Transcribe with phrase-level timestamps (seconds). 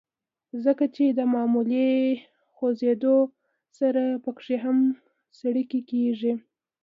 [0.63, 1.89] ځکه چې د معمولي
[2.55, 3.17] خوزېدو
[3.79, 4.77] سره پکښې هم
[5.37, 6.33] څړيکې کيږي